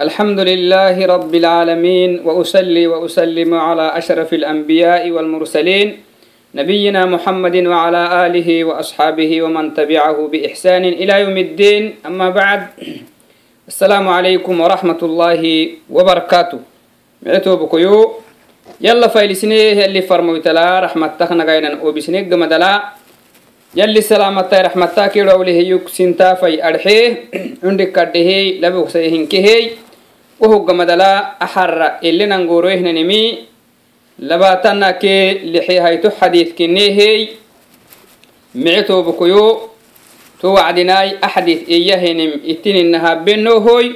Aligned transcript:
الحمد 0.00 0.40
لله 0.40 1.06
رب 1.06 1.34
العالمين 1.34 2.10
وأصلي 2.24 2.86
وأسلم 2.86 3.54
على 3.54 3.86
أشرف 3.98 4.34
الأنبياء 4.34 5.10
والمرسلين 5.10 5.88
نبينا 6.54 7.06
محمد 7.06 7.56
وعلى 7.66 8.26
آله 8.26 8.64
وأصحابه 8.64 9.42
ومن 9.42 9.74
تبعه 9.74 10.18
بإحسان 10.32 10.84
إلى 10.84 11.20
يوم 11.20 11.36
الدين 11.36 11.94
أما 12.06 12.28
بعد 12.30 12.60
السلام 13.68 14.08
عليكم 14.08 14.54
ورحمة 14.60 15.00
الله 15.02 15.42
وبركاته 15.90 16.58
معتو 17.22 17.56
بكيو 17.56 18.12
يلا 18.80 19.08
فايلسنيه 19.08 19.84
اللي 19.84 20.02
فرموتلا 20.02 20.80
رحمتك 20.80 21.32
نغاينا 21.32 21.82
وبسنيك 21.82 22.32
مدلا 22.32 22.82
يلي 23.76 24.00
سلامتا 24.00 24.60
رحمتا 24.62 25.06
كيرو 25.06 25.42
له 25.42 25.52
يك 25.72 25.88
سنتا 25.88 26.34
في 26.34 26.60
أرحيه 26.68 27.08
عندك 27.64 27.92
كده 27.92 28.68
لبو 28.68 28.88
سيهن 28.88 29.26
wohoggamadala 30.41 31.39
axarra 31.39 31.97
ilinangooroehnanimi 32.01 33.47
labaatana 34.19 34.93
kee 34.93 35.33
lixehayto 35.53 36.09
xadiidkineehey 36.19 37.27
mice 38.55 38.83
tu 40.41 40.53
wacdinaai 40.53 40.53
wacdinaay 40.53 41.09
axadiid 41.21 41.61
eyahenim 41.69 42.31
itininahabenohoy 42.45 43.87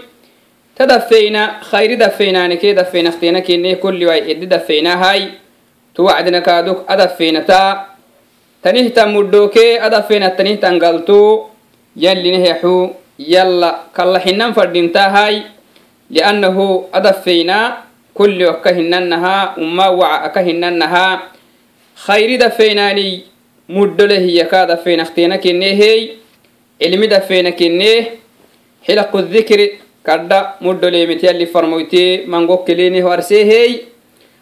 ta 0.75 0.85
dafeyna 0.85 1.59
khayri 1.69 1.97
dafeynaani 1.97 2.57
kee 2.57 2.73
dafeynaktena 2.73 3.41
keneh 3.41 3.77
kolliway 3.79 4.31
edi 4.31 4.45
dafeynahay 4.47 5.21
to 5.93 6.03
wacdina 6.03 6.41
kaadok 6.41 6.85
adafeynata 6.87 7.85
tanihtan 8.63 9.11
muddhookee 9.13 9.79
adafeynat 9.79 10.37
tanihtan 10.37 10.79
galto 10.79 11.49
yallinehaxu 11.95 12.89
yalla 13.19 13.79
kalla 13.93 14.19
xinan 14.19 14.53
fadhintahay 14.53 15.41
liannahu 16.11 16.85
adafeyna 16.91 17.77
kulli 18.13 18.45
okka 18.45 18.73
hinannaha 18.73 19.55
umma 19.57 19.89
waca 19.91 20.23
aka 20.23 20.41
hinannaha 20.41 21.21
khayri 22.05 22.37
dafeynani 22.37 23.23
muddole 23.69 24.19
hiyaka 24.19 24.65
dafeyna 24.65 25.05
ktena 25.05 25.37
kenehey 25.37 26.17
ilmi 26.79 27.07
dafeyna 27.07 27.51
keneh 27.51 28.11
xilaqu 28.85 29.21
dhikri 29.21 29.79
kadda 30.03 30.55
muddolemit 30.61 31.23
yalli 31.23 31.45
farmoyte 31.47 32.25
mangokkeleni 32.27 33.03
warsehey 33.03 33.85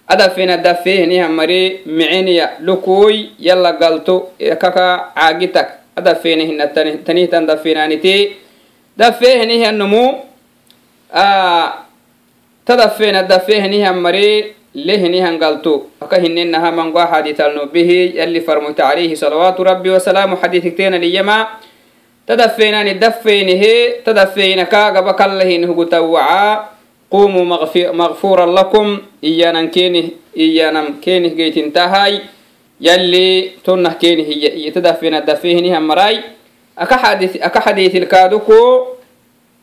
adafena 0.08 0.58
dafehniha 0.58 1.30
mare 1.30 1.82
miceniya 1.86 2.50
lukuy 2.62 3.30
yalla 3.40 3.74
galto 3.74 4.32
kaka 4.60 5.12
caagitak 5.16 5.70
adafenehina 5.96 6.68
tanihtan 7.06 7.46
dafenanite 7.46 8.36
dafehnihanumu 8.98 10.04
tadafena 10.08 10.29
tadafenadafehinihan 12.66 13.98
mari 13.98 14.54
lehinihan 14.74 15.38
galtu. 15.42 15.90
Aka 16.02 16.22
hinenaha 16.22 16.72
mango 16.72 17.00
xaditalno 17.02 17.66
bihi 17.68 18.18
yalli 18.18 18.42
farmoyta 18.42 18.90
alayhi 18.90 19.16
salawaatu 19.18 19.64
rabbi 19.64 19.90
wasalaamu 19.90 20.38
xadiitigteenaliyama 20.38 21.60
tadafeenani 22.26 22.94
dafeenihe 23.02 24.06
tadafeenaka 24.06 24.92
gaba 24.92 25.14
kallahin 25.14 25.66
hugutawacaa 25.66 26.70
qumuu 27.10 27.46
makfuran 27.94 28.54
lakum 28.54 29.02
iyanan 29.22 29.74
keenih 29.74 30.14
iyanam 30.38 31.02
keenih 31.02 31.34
geytin 31.34 31.74
tahay 31.74 32.22
yalli 32.78 33.58
tonnah 33.66 33.98
keenih 33.98 34.30
tadafeena 34.70 35.26
dafehinihan 35.26 35.82
maray 35.82 36.22
aka 36.78 37.60
xadiitilkaaduku 37.66 38.99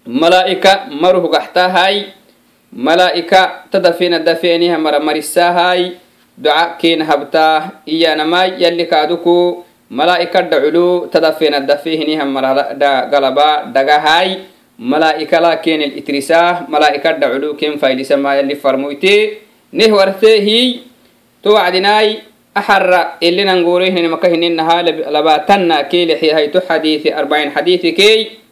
malaa'ika 0.06 0.86
maruhugaxtahay 0.90 2.14
malaa'ika 2.72 3.66
tadafena 3.70 4.18
dafeniha 4.22 4.78
maramarisahay 4.78 5.98
duca 6.38 6.76
ken 6.78 7.02
habtaa 7.02 7.82
iyanamai 7.86 8.61
yallikaaduku 8.62 9.64
malaa'ika 9.90 10.42
dhaculu 10.42 11.06
tadafena 11.11 11.61
dafehiniha 11.61 12.24
maragalaba 12.27 13.66
dhagahay 13.72 14.46
malaa'ika 14.78 15.40
laa 15.40 15.56
kenel 15.62 15.96
itrisa 15.96 16.66
malaa'ika 16.68 17.12
dhaculu 17.16 17.55
ken 17.56 17.78
faydisama 17.78 18.36
yalli 18.36 18.56
farmoyte 18.56 19.42
neh 19.72 19.90
wartehi 19.90 20.83
to 21.42 21.55
wacdinai 21.56 22.20
axara 22.55 23.16
ilinanguurehinimaka 23.20 24.28
hininaha 24.28 24.83
labaatana 25.11 25.84
kelexihayto 25.89 26.61
xadiiثi 26.61 27.12
arbain 27.12 27.50
xadiitikey 27.55 28.45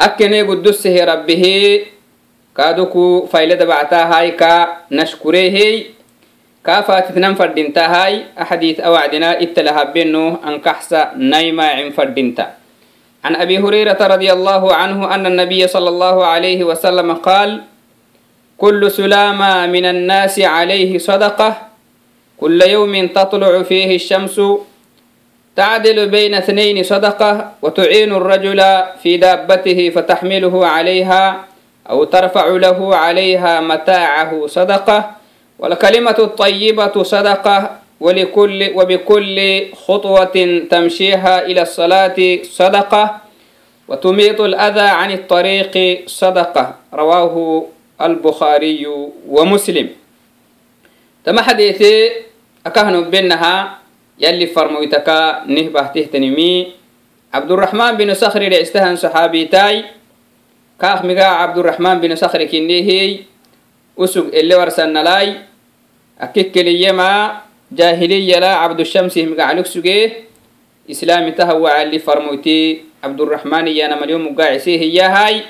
اللي 0.00 0.42
ننقوله 0.42 0.74
إن 0.76 1.04
مكهن 1.06 1.06
إنها 1.06 1.24
لباتنا 1.26 1.36
كي 1.36 1.36
لحي 1.36 1.36
هاي 1.36 1.36
حديث 1.36 1.36
أربعين 1.36 1.36
حديث 1.36 1.40
كي 1.40 1.56
أكني 1.56 1.62
قدسه 1.62 1.74
ربه 1.74 1.80
كادوكو 2.56 3.26
فايل 3.26 3.56
دبعتا 3.56 4.02
هاي 4.02 4.30
كا 4.30 4.76
نشكره 4.92 5.82
كا 6.64 6.80
فاتتنا 6.80 7.34
فردنتا 7.34 7.86
هاي 7.86 8.24
أحاديث 8.42 8.80
أوعدنا 8.80 9.42
اتلها 9.42 9.84
بينه 9.84 10.38
أنكحس 10.46 10.94
نايما 11.16 11.66
عن 11.68 11.90
فردنتا 11.90 12.46
عن 13.24 13.36
أبي 13.36 13.58
هريرة 13.58 13.98
رضي 14.00 14.32
الله 14.32 14.74
عنه 14.74 15.14
أن 15.14 15.26
النبي 15.26 15.66
صلى 15.68 15.88
الله 15.88 16.16
عليه 16.26 16.64
وسلم 16.64 17.14
قال 17.14 17.62
كل 18.58 18.90
سلامة 18.90 19.66
من 19.66 19.84
الناس 19.84 20.40
عليه 20.40 20.98
صدقة 20.98 21.56
كل 22.40 22.62
يوم 22.62 23.06
تطلع 23.06 23.62
فيه 23.62 23.96
الشمس 23.96 24.40
تعدل 25.56 26.08
بين 26.08 26.34
اثنين 26.34 26.82
صدقة 26.84 27.52
وتعين 27.62 28.12
الرجل 28.12 28.60
في 29.02 29.16
دابته 29.16 29.90
فتحمله 29.94 30.66
عليها 30.66 31.44
أو 31.90 32.04
ترفع 32.04 32.46
له 32.46 32.96
عليها 32.96 33.60
متاعه 33.60 34.46
صدقة 34.46 35.10
والكلمة 35.58 36.16
الطيبة 36.18 37.02
صدقة 37.02 37.70
ولكل 38.00 38.70
وبكل 38.74 39.36
خطوة 39.74 40.36
تمشيها 40.70 41.46
إلى 41.46 41.62
الصلاة 41.62 42.18
صدقة 42.42 43.16
وتميط 43.88 44.40
الأذى 44.40 44.80
عن 45.00 45.10
الطريق 45.12 45.74
صدقة 46.06 46.74
رواه 46.94 47.64
البخاري 48.02 48.86
ومسلم 49.28 49.88
تما 51.24 51.42
حديثي 51.42 52.10
أكهن 52.66 53.10
بينها 53.10 53.78
يلي 54.20 54.46
فرمويتكا 54.46 55.44
نهبه 55.46 55.82
تهتنمي 55.82 56.72
عبد 57.34 57.50
الرحمن 57.52 57.92
بن 57.92 58.14
صخر 58.14 58.42
لعستهن 58.42 58.96
صحابي 58.96 59.44
تاي 59.44 59.84
كاخ 60.80 61.04
مقا 61.04 61.24
عبد 61.24 61.58
الرحمن 61.58 62.00
بن 62.00 62.14
صخر 62.16 62.44
كنيهي 62.44 63.18
أسوق 63.98 64.26
اللي 64.34 64.54
ورسلنا 64.54 65.02
لاي 65.02 65.28
أكيكلي 66.20 66.82
يما 66.82 67.40
جاهلية 67.72 68.38
لا 68.38 68.52
عبد 68.54 68.80
الشمس 68.80 69.18
مقعلك 69.18 69.66
سجيه 69.66 70.12
إسلامي 70.90 71.30
تهوى 71.30 71.82
اللي 71.82 71.98
فرموتي 71.98 72.84
عبد 73.04 73.20
الرحمن 73.20 73.68
يانا 73.68 74.00
مليون 74.00 74.22
مقاعسيه 74.32 74.80
يا 74.94 75.06
هاي 75.08 75.42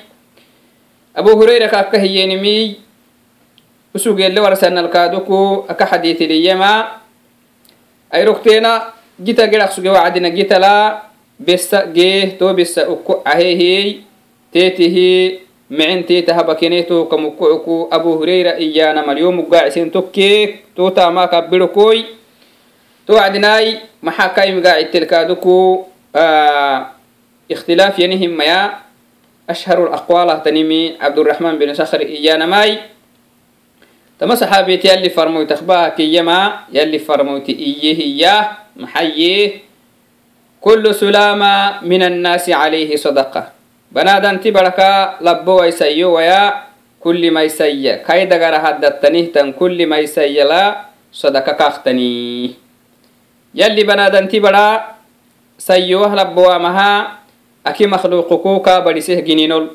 أبو 1.17 1.43
هريرة 1.43 1.67
كاكا 1.67 2.00
هي 2.00 2.27
نمي 2.27 2.75
وسوق 3.94 4.19
اللي 4.21 4.41
ورسلنا 4.41 4.81
الكادوكو 4.81 5.65
أكا 5.69 5.84
حديث 5.84 6.22
ليما 6.22 6.89
ayrogteena 8.12 8.94
gita 9.24 9.48
gedhaqsugewacdina 9.48 10.30
gitalaa 10.30 11.10
besa 11.40 11.86
geeh 11.90 12.38
to 12.38 12.54
besa 12.54 12.88
uku 12.90 13.22
caheehey 13.26 14.04
teetihi 14.54 15.40
micin 15.72 16.04
teetahabakeneh 16.04 16.84
tohukamuku 16.88 17.46
cuku 17.48 17.76
abu 17.92 18.18
hureyra 18.20 18.60
iyaana 18.60 19.04
malyomugaacisen 19.08 19.92
tokkeek 19.92 20.76
to 20.76 20.90
taamaaka 20.92 21.42
birokoy 21.48 22.04
to 23.08 23.14
wacdinaay 23.16 23.80
maxaa 24.04 24.30
kaimgaacitelkaaduku 24.36 25.88
ikhtilaaf 27.50 27.96
yanihimaya 28.00 28.84
ashharu 29.48 29.88
laqwalah 29.92 30.40
tanimi 30.44 30.96
cabduraxmaan 31.00 31.58
bin 31.60 31.72
sakhri 31.76 32.06
iyaanamay 32.19 32.80
تما 34.20 34.35
صحابيتي 34.35 34.88
يلي 34.88 35.11
فرموي 35.11 35.44
تخباها 35.47 35.88
كيما 35.88 36.69
يلي 36.73 36.99
فرموتي 36.99 37.53
إيه 37.53 38.00
إياه 38.00 38.44
محييه 38.76 39.50
كل 40.61 40.94
سلامة 40.94 41.85
من 41.85 42.03
الناس 42.03 42.50
عليه 42.50 42.97
صدقة 42.97 43.43
بنادنتي 43.93 44.50
بركة 44.50 45.20
لبو 45.20 45.61
ويسيو 45.61 46.17
ويا 46.17 46.55
كل 47.00 47.31
ما 47.31 47.43
يسيا 47.43 47.97
كاي 48.03 48.26
دغر 48.26 48.55
هدتني 48.56 49.23
تن 49.31 49.53
كل 49.53 49.87
ما 49.87 49.99
يسيا 49.99 50.44
لا 50.44 50.64
صدقة 51.12 51.53
كاختني 51.53 52.50
يلي 53.55 53.82
بنادنتي 53.85 54.41
برا 54.41 54.97
سيو 55.58 56.05
لبو 56.14 56.49
مها 56.58 56.93
أكي 57.67 57.87
مخلوقكو 57.87 58.61
كابرسه 58.61 59.20
جنينول 59.20 59.70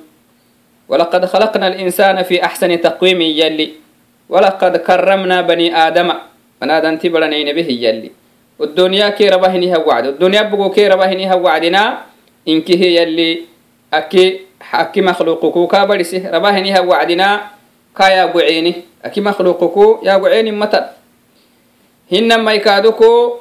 ولقد 0.90 1.26
خلقنا 1.26 1.68
الإنسان 1.68 2.24
في 2.24 2.44
أحسن 2.44 2.82
تقويم 2.82 3.22
يلي 3.22 3.72
walaqad 4.29 4.83
karamnaa 4.83 5.43
bani 5.43 5.71
aadama. 5.73 6.21
Banaadanti 6.61 7.11
baranaynabe 7.11 7.63
hiyalli 7.63 8.13
odoniyaa 8.59 9.11
kee 9.13 9.29
raba 9.31 9.49
hiniha 9.53 9.79
wacde 9.85 10.09
odoniyaa 10.17 10.45
bogo 10.49 10.71
kee 10.71 10.89
raba 10.89 11.07
hiniha 11.07 11.37
wacdinaa 11.37 12.07
inki 12.47 12.77
hiyalli 12.77 13.49
aki 13.91 14.41
aki 14.73 15.03
makhluquku 15.03 15.67
kaa 15.69 15.87
barisi. 15.87 16.19
Raba 16.25 16.53
hiniha 16.53 16.81
wacdinaa 16.83 17.51
kaa 17.93 18.11
yaagoceeni 18.11 18.85
aki 19.03 19.21
makhluquku 19.21 19.99
yaagoceeni 20.03 20.53
matan 20.53 20.85
hinamai 22.11 22.61
kaaduko 22.61 23.41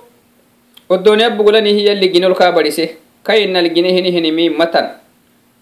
odoniya 0.89 1.29
bogolani 1.29 1.73
hiyalli 1.73 2.09
ginol 2.09 2.35
kaa 2.35 2.51
barise 2.51 2.97
kainal 3.23 3.69
gine 3.69 3.93
hini 3.95 4.11
hinimi 4.11 4.49
matan. 4.49 4.89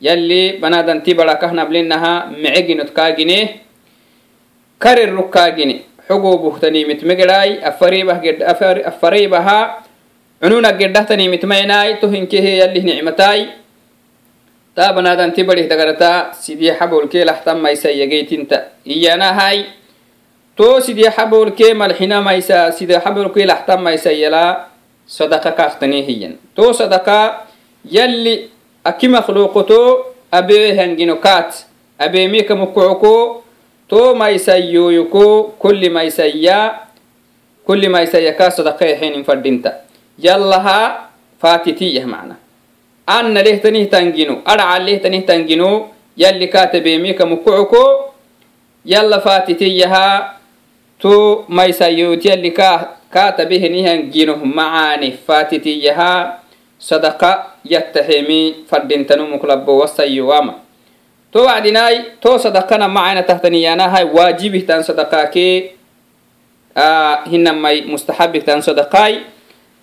Yalli 0.02 0.58
banaadanti 0.60 1.14
bara 1.14 1.36
kahnablenaha 1.38 2.34
mece 2.42 2.62
ginod 2.68 2.90
kaa 2.92 3.12
ginee 3.14 3.62
karirruk 4.84 5.30
kaa 5.32 5.52
gine 5.56 5.76
xogoo 6.08 6.38
buhtanimit 6.44 7.04
megerai 7.08 7.64
afaribaha 8.92 9.84
cununa 10.42 10.72
gedhahtanimit 10.76 11.44
to 12.02 12.08
hinkehe 12.12 12.58
yalih 12.60 12.84
nicmatai 12.84 13.48
ta 14.76 14.92
banadanti 14.94 15.44
barih 15.48 15.68
dagarata 15.72 16.34
sidii 16.36 16.76
xabolkee 16.80 17.24
laxtamaysayyageytinta 17.26 18.58
iyanahai 18.86 19.66
to 20.58 20.82
sidii 20.82 21.10
xabolkee 21.16 21.74
malxinamaysa 21.74 22.72
sidii 22.76 23.00
xabolkee 23.00 23.46
laxtamaysayala 23.46 24.68
sadaka 25.08 25.52
kaaktani 25.52 26.04
hiyan 26.08 26.36
to 26.56 26.74
sadaka 26.74 27.46
yalli 27.86 28.50
aki 28.84 29.08
makhluuqoto 29.08 29.80
abee 30.32 30.76
hangino 30.76 31.16
to 33.94 34.16
maysayyoyoko 34.18 35.54
kulli 35.62 35.90
maysayya 35.94 36.90
kulli 37.62 37.86
maysayya 37.86 38.34
ka 38.34 38.50
sadaka 38.50 38.90
yaxenin 38.90 39.22
fadhinta. 39.22 39.86
Yallaha 40.18 41.14
faatitiyah 41.38 42.10
macna. 42.10 42.42
Anna 43.06 43.46
lehtanih 43.46 43.86
tangino 43.94 44.42
adca 44.46 44.82
lehtanih 44.82 45.22
tangino 45.30 45.94
yalli 46.18 46.50
kaatabeemika 46.50 47.26
mukucoko 47.30 48.16
yalla 48.82 49.22
faatitiyaha 49.22 50.42
to 50.98 51.46
maysayyoyot 51.48 52.26
yalli 52.26 52.50
kaatabehenihang 53.14 54.10
gino 54.10 54.42
macaani 54.42 55.14
faatitiyaha 55.22 56.42
sadaqa 56.82 57.62
yattaxemi 57.62 58.66
fadhintanumuk 58.66 59.44
labbo 59.44 59.86
wasayyowaama 59.86 60.63
to 61.34 61.42
wacdinai 61.50 62.22
to 62.22 62.38
sadaqana 62.38 62.86
macayna 62.88 63.26
tahtaniyanahay 63.26 64.06
waajibihtan 64.06 64.86
sadaqaake 64.86 65.74
hinamai 67.30 67.86
mustaxabihtan 67.90 68.62
sadaqai 68.62 69.26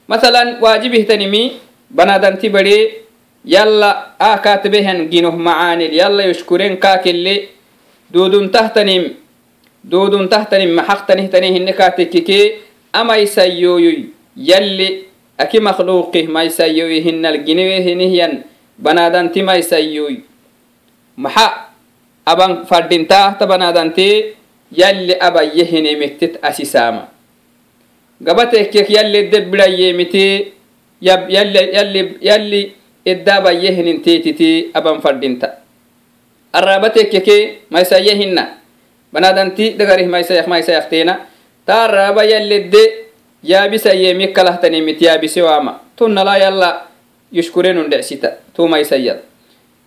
masalan 0.06 0.58
waajibihtanimi 0.62 1.58
banadanti 1.90 2.46
bare 2.50 2.78
yalla 3.44 4.14
a 4.18 4.38
katabehan 4.38 5.10
ginoh 5.10 5.34
macaanil 5.34 5.90
yalla 5.90 6.22
yushkuren 6.30 6.78
kaakelle 6.78 7.50
dodun 8.10 8.50
tahtanim 8.50 9.16
dodun 9.82 10.28
tahtanim 10.28 10.70
maxaqtanihtani 10.74 11.50
hinne 11.54 11.72
kaatekkike 11.74 12.62
amaysayyoyoy 12.92 14.10
yalli 14.36 15.06
aki 15.38 15.58
makhluuqih 15.60 16.28
maysayyoy 16.28 17.00
hinnal 17.02 17.38
ginewe 17.46 17.80
hinihyan 17.82 18.44
banadanti 18.78 19.42
maysayyoy 19.42 20.29
maxa 21.24 21.46
aban 22.32 22.64
fadhintaahta 22.70 23.44
banaadante 23.46 24.06
yalli 24.72 25.14
abayye 25.28 25.64
hinemektet 25.72 26.38
asisaama 26.42 27.08
gabatekkek 28.26 28.88
yalli 28.96 29.28
debbirayeemite 29.32 30.52
yalli 31.00 32.62
eddabayye 33.12 33.70
hininteetiti 33.76 34.70
aban 34.74 35.00
fadhinta 35.04 35.48
araabatekkeke 36.52 37.36
maysayye 37.70 38.14
hinna 38.20 38.44
banaadanti 39.12 39.74
dagarih 39.78 40.06
maysayak 40.08 40.46
maysayakteena 40.46 41.14
ta 41.66 41.84
araaba 41.88 42.24
yalledde 42.24 42.82
yaabisayeemik 43.42 44.32
kalahtanimit 44.36 45.00
yaabisewaama 45.02 45.80
tunnala 45.96 46.36
yalla 46.38 46.70
yushkurenun 47.32 47.88
dhecsita 47.90 48.30
tu 48.54 48.68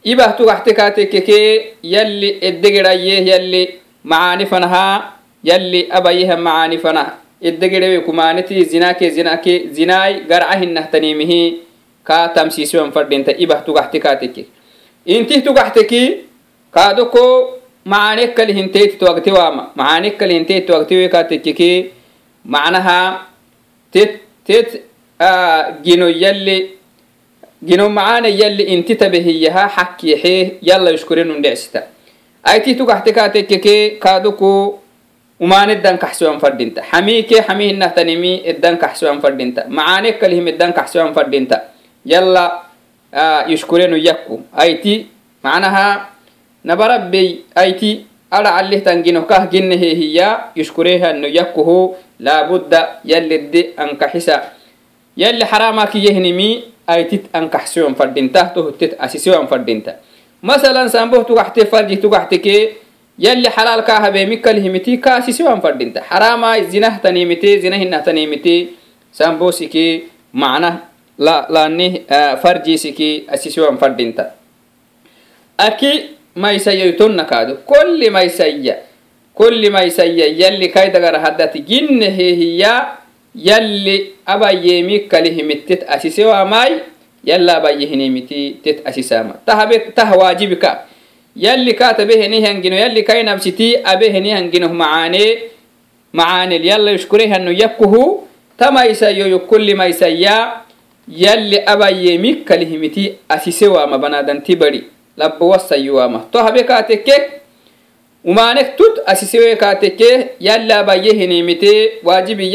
maysayad 0.03 0.05
ibah 0.05 0.37
tugaxte 0.37 0.73
kaatekkeke 0.73 1.75
yalli 1.83 2.39
eddegeraye 2.41 3.25
yalli 3.25 3.79
macaani 4.03 4.45
fanaha 4.45 5.13
yalli 5.43 5.87
abayeha 5.91 6.37
macaani 6.37 6.77
fanah 6.77 7.13
eddegerewe 7.41 7.99
kumaaneti 7.99 8.65
zinake 8.65 9.09
zinake 9.09 9.67
zinaay 9.71 10.19
garca 10.27 10.59
hinahtanimihi 10.59 11.59
ka 12.03 12.29
tamsiisiwan 12.29 12.91
fadhinta 12.91 13.31
ibah 13.37 13.63
tugaxte 13.65 13.99
kaatekke 13.99 14.45
intih 15.05 15.43
tugaxteki 15.43 16.17
kaadoko 16.71 17.59
macanekkali 17.85 18.53
hinteeti 18.53 18.97
tuagte 18.97 19.31
waama. 19.31 19.71
Macanekkali 19.75 21.91
macnaha 22.45 23.25
tet 23.91 24.19
tet 24.45 24.83
gino 25.83 26.09
yalli 26.09 26.77
gino 27.65 27.89
macaana 27.89 28.27
yalli 28.27 28.63
inti 28.73 28.95
tabehiyaha 28.95 29.69
xakkiyaxee 29.75 30.57
yalla 30.61 30.91
yushkurenun 30.91 31.41
dhecsita 31.43 31.83
ayti 32.43 32.75
tugaxte 32.75 33.13
kaatekkeke 33.13 33.97
kaaduku 34.03 34.79
umaaneddan 35.39 35.97
kaxsiwan 35.97 36.39
fadhinta 36.39 36.83
xamiike 36.91 37.41
xami 37.47 37.71
hinahtanimi 37.71 38.41
eddan 38.45 38.77
kaxsiwan 38.77 39.21
fadhinta 39.21 39.65
macaane 39.69 40.19
kalihim 40.19 40.47
eddan 40.47 40.73
kaxsiwan 40.73 41.13
fadhinta 41.13 41.73
yalla 42.05 42.63
yushkurenu 43.47 43.97
yakku. 43.97 44.41
Ayti 44.53 45.07
macnaha 45.43 46.09
nabarabbey 46.65 47.45
ayti 47.53 48.05
ada 48.33 48.57
calihtan 48.57 49.05
gino 49.05 49.29
kah 49.29 49.45
ginnehehiya 49.45 50.57
yushkurehanu 50.57 51.29
yakkuhu 51.29 51.93
laabudda 52.19 53.05
yalledde 53.05 53.77
ankaxisa. 53.77 54.57
Yalli 55.13 55.45
xaramakiyehnimi 55.45 56.72
aytit 56.87 57.29
ankaxsiwan 57.33 57.95
fadhinta 57.95 58.51
tohuttet 58.55 58.95
asisiwan 58.99 59.47
fadhinta 59.47 59.95
masalan 60.41 60.89
samboh 60.89 61.23
tugaxte 61.25 61.65
farjih 61.65 61.99
tugaxteke 62.01 62.77
yalli 63.17 63.49
xalaal 63.49 63.83
kaa 63.87 63.99
habeemikalihimiti 64.05 64.97
kaasisiwan 64.97 65.61
fadhinta 65.61 66.01
xarama 66.09 66.59
zinahtanimite 66.61 67.59
zina 67.61 67.77
hinahtanimite 67.77 68.67
sambosiki 69.11 70.03
macna 70.33 70.81
laani 71.19 72.03
farjisiki 72.41 73.25
asisiwan 73.29 73.77
fadhinta 73.77 74.31
aki 75.57 76.09
maysayaytonna 76.35 77.23
kaado 77.25 77.55
kolli 77.65 78.09
maysayya 78.09 78.75
kolli 79.33 79.69
maysayya 79.69 80.25
yalli 80.27 80.69
kaydagara 80.69 81.19
haddati 81.19 81.59
ginne 81.61 82.09
hehiya 82.09 82.97
yalli 83.35 84.13
abayeemikalihimittet 84.25 85.85
asisewamai 85.89 86.71
yalla 87.23 87.57
abayyehinimiti 87.57 88.59
tet 88.63 88.81
asisama. 88.85 89.33
Tahabe 89.45 89.79
tah 89.95 90.17
waajibika 90.17 90.85
yalli 91.35 91.73
kaatabe 91.73 92.17
heni 92.17 92.41
hangino 92.41 92.75
yalli 92.75 93.03
kai 93.03 93.23
nabsiti 93.23 93.77
abe 93.83 94.09
heni 94.09 94.29
hangino 94.29 94.69
macaane 94.69 95.37
macaanel 96.13 96.65
yalla 96.65 96.91
yushkure 96.91 97.27
hanno 97.27 97.51
yakkuhu 97.51 98.27
tamaysayoyo 98.57 99.39
kulli 99.39 99.73
maysayya 99.75 100.61
yalli 101.07 101.59
abayyeemikkalihimiti 101.65 103.13
asisewama 103.29 103.97
banadanti 103.97 104.55
bari 104.55 104.83
labbo 105.17 105.49
wassayuwama 105.49 106.19
to 106.31 106.39
habe 106.39 106.63
kaatekke 106.63 107.42
umaanek 108.23 108.75
tut 108.75 108.99
asisewe 109.05 109.55
kaateke 109.55 110.27
yalla 110.39 110.79
abayye 110.79 111.13
hinimite 111.13 111.99
waajibi 112.03 112.53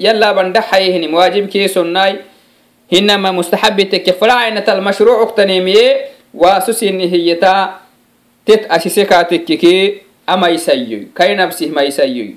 yalla 0.00 0.34
bandhaxaye 0.34 0.92
hinim 0.92 1.14
waajib 1.14 1.48
keesonnai 1.48 2.18
hinama 2.92 3.32
mustaxabi 3.32 3.84
tekke 3.84 4.12
faracainat 4.12 4.68
almashruuc 4.68 5.22
uktanemiye 5.22 6.08
waasusini 6.34 7.08
hiyeta 7.08 7.78
tet 8.44 8.66
asise 8.68 9.04
kaatekkeke 9.04 10.02
amaysayoy 10.26 11.04
kai 11.14 11.34
nabsih 11.36 11.70
maysayoy 11.72 12.30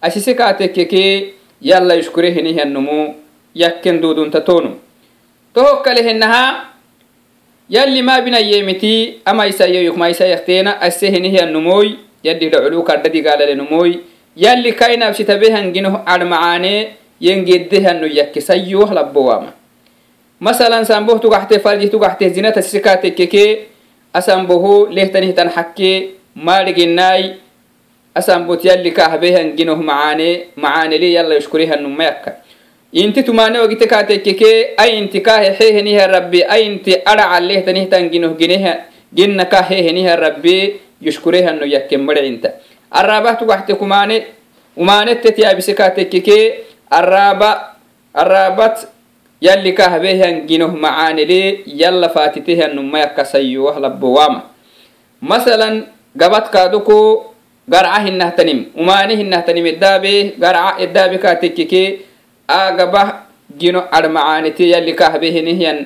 asise 0.00 0.34
kaatekkeke 0.34 1.34
yalla 1.60 1.94
yushkure 1.94 2.30
hinihannumu 2.30 3.14
yakken 3.54 4.00
dudunta 4.00 4.40
tonu 4.40 4.80
tohokkalehennaha 5.54 6.72
yalli 7.70 8.02
ma 8.02 8.20
binayeemiti 8.20 9.20
amaysayoyuk 9.24 9.96
maysayakteena 9.96 10.80
hinihiyannumoy 12.24 12.32
yaddi 12.32 12.48
dhaculu 12.48 12.82
kadhadigaalalenumoy 12.82 14.00
yalli 14.36 14.72
kai 14.72 14.96
nabsitabe 14.96 15.50
hangino 15.50 16.02
admacaane 16.06 16.96
yengeddehannu 17.20 18.06
yakke 18.06 18.40
sayyuwah 18.40 18.92
labbowama 18.92 19.52
masalan 20.40 20.84
samboh 20.84 21.20
tugaxte 21.20 21.60
farjih 21.60 21.90
tugaxte 21.90 22.30
zinata 22.30 22.62
sise 22.62 22.80
kaatekkeke 22.80 23.68
asambohu 24.12 24.86
lehtanihtan 24.90 25.48
hakke 25.48 26.14
maadhiginai 26.34 27.36
asambot 28.14 28.64
yalli 28.64 28.90
kahbehanginoh 28.92 29.78
macaane 29.78 30.54
macaaneli 30.56 31.14
yalla 31.14 31.34
yushkurihanuma 31.34 32.04
yakka. 32.04 32.32
Inti 32.92 33.22
tumane 33.26 33.58
ogite 33.58 33.86
kaatekkeke 33.90 34.78
ay 34.78 34.98
inti 34.98 35.20
kaahexeheniha 35.20 36.06
rabbi 36.06 36.46
ay 36.46 36.62
inti 36.66 36.94
adhaca 36.94 37.40
lehtanihtan 37.42 38.10
ginoh 38.10 38.38
ginnaka 39.14 39.62
heheniha 39.62 40.14
rabbi 40.16 40.78
yushkurehano 41.00 41.66
yakken 41.66 42.02
marcinta 42.02 42.58
arabah 42.90 43.38
tugaxte 43.38 43.74
kumane 43.74 44.26
umanettet 44.76 45.38
yaabisekatekkike 45.38 46.66
araba 46.90 47.78
arabat 48.14 48.86
yalli 49.42 49.74
kahbehan 49.74 50.46
ginoh 50.46 50.70
macaanele 50.70 51.66
yalla 51.66 52.08
fatitehanuma 52.08 53.02
yakkasayoah 53.04 53.78
labbowama 53.82 54.50
masalan 55.20 55.90
kaaduko 56.16 57.34
garca 57.68 57.98
hinahtanim 58.04 58.70
umane 58.76 59.16
hinahtanim 59.16 59.66
edaabe 59.66 60.38
garca 60.38 60.78
edaabe 60.78 61.18
katekkike 61.18 62.06
agabah 62.46 63.26
gino 63.50 63.84
ad 63.90 64.04
macaanete 64.10 64.68
yalli 64.68 64.92
kahbehenihyan 64.94 65.78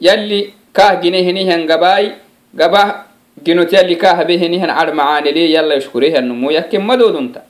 yalli 0.00 0.54
kah 0.72 0.96
ginehenihan 1.02 1.66
gabai 1.68 2.16
gabah 2.56 3.11
ginotyalikahabehenihan 3.44 4.70
armacanele 4.70 5.50
yala 5.50 5.76
ishkurehanumuyakke 5.76 6.78
madodunta 6.78 7.42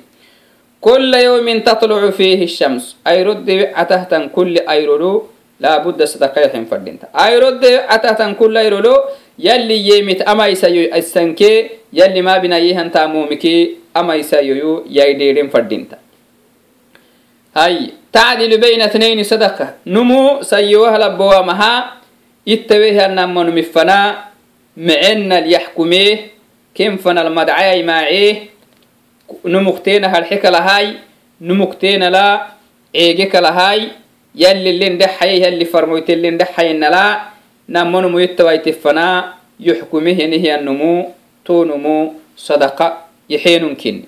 كل 0.82 1.13
يوم 1.13 1.60
تطلع 1.60 2.10
فيه 2.10 2.44
الشمس 2.44 2.96
أي 3.08 3.24
رد 3.24 3.50
أتهتن 3.50 4.30
كل 4.30 4.58
أيرولو 4.58 5.28
لا 5.60 5.78
بد 5.78 6.04
صدقة 6.04 6.42
يحين 6.42 6.66
فردين 6.66 6.98
أي 7.16 7.40
رد 7.40 7.66
أتهتن 7.66 8.34
كل 8.34 8.58
أيرولو 8.58 8.96
يلي 9.40 9.78
يمت 9.90 10.22
أما 10.22 10.48
يسيو 10.48 10.96
السنكي 10.96 11.70
يلي 11.94 12.22
ما 12.22 12.38
بنا 12.38 12.58
يهن 12.58 12.92
تامومكي 12.92 13.75
أما 13.98 14.16
يسيو 14.16 14.86
يايديرين 14.90 15.50
فردين 15.50 15.88
هاي 17.58 17.90
تعدل 18.13 18.58
بين 18.58 18.82
اثنين 18.82 19.24
صدقة 19.24 19.74
نمو 19.88 20.42
سيوها 20.42 20.98
لبوا 20.98 21.42
مها 21.42 21.94
يتويه 22.48 23.06
النمون 23.06 23.48
مفنا 23.56 24.00
معنا 24.78 25.38
ليحكميه 25.46 26.18
ken 26.76 26.99
fanal 26.99 27.30
madcayay 27.33 27.80
maacee 27.83 28.50
numukteena 29.45 30.09
harxe 30.12 30.37
kalahay 30.45 30.87
numuktenala 31.40 32.26
ceege 32.92 33.26
kalahay 33.33 33.80
yallilin 34.35 34.99
dhexayay 35.00 35.40
yalli 35.45 35.64
farmoytelin 35.64 36.38
dhexaynala 36.38 37.33
namanumuyottawaiteffanaa 37.68 39.35
yoxkumehenehyannumu 39.61 41.14
tonumu 41.45 42.21
sadaqa 42.37 43.09
yaxeenunkin 43.28 44.04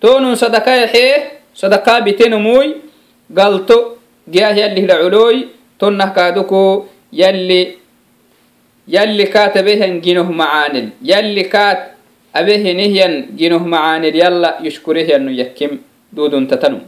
tonun 0.00 0.36
sadaqa 0.36 0.76
yaxee 0.86 1.42
sadaqa 1.54 2.00
bitenumuy 2.06 2.78
galto 3.30 3.98
giah 4.30 4.54
yalli 4.56 4.80
hilaculoy 4.86 5.36
tonnah 5.78 6.14
kaaduko 6.14 6.86
yalli 7.12 7.78
yalli 8.88 9.26
kaatabehan 9.34 10.00
ginoh 10.00 10.28
macaanil 10.30 10.88
yalli 11.02 11.44
kaat 11.50 11.93
abe 12.34 12.58
henihyan 12.58 13.14
ginoh 13.38 13.62
macaanid 13.62 14.14
yalla 14.14 14.58
yushkurehyanu 14.62 15.30
yakkim 15.30 15.78
duduntatanu 16.16 16.80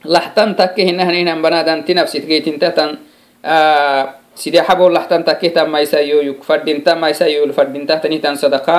لحتن 0.05 0.55
تكيه 0.55 0.91
نهنين 0.91 1.41
بنادن 1.41 1.85
تنفسي 1.85 2.19
تجيتين 2.19 2.59
تتن 2.59 2.97
آه 3.45 4.03
سيدي 4.35 4.61
حبو 4.61 4.87
الله 4.87 5.03
تن 5.11 5.23
تكيه 5.27 5.63
ما 5.63 5.79
يسايو 5.83 6.21
يك 6.21 6.43
فردين 6.43 6.83
ما 6.95 7.09
يسايو 7.09 7.43
الفردين 7.43 7.87
تحتني 7.87 8.17
تن 8.23 8.35
صدقة 8.35 8.77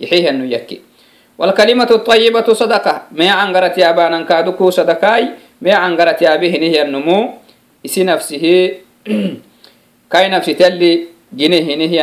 يحيه 0.00 0.30
إنه 0.30 0.46
يكي 0.54 0.80
والكلمة 1.38 1.90
الطيبة 1.90 2.48
صدقة 2.52 3.02
ما 3.12 3.30
عنقرت 3.30 3.78
يا 3.78 3.90
بانا 3.92 4.22
كادوكو 4.22 4.70
صدقاي 4.70 5.28
ما 5.62 5.74
عنقرت 5.74 6.22
يا 6.22 6.36
به 6.36 6.52
نهي 6.56 6.82
النمو 6.82 7.20
إسي 7.86 8.04
نفسه 8.04 8.44
كاي 10.12 10.28
نفسي 10.28 10.54
تلي 10.54 10.92
جنيه 11.32 11.76
نهي 11.76 12.00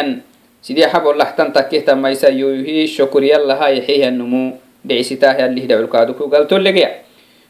سيدي 0.61 0.87
حبو 0.87 1.11
الله 1.11 1.29
تن 1.37 1.53
تكيه 1.53 1.93
ما 1.93 2.09
يسايو 2.09 2.49
هي 2.67 2.87
شكر 2.87 3.23
يلا 3.23 3.55
هاي 3.65 3.77
يحيه 3.77 4.07
النمو 4.07 4.57
دعسيتاه 4.85 5.45
اللي 5.45 5.67
دعو 5.69 5.79
الكادوكو 5.87 6.27
قال 6.31 6.47
تلقيا 6.47 6.89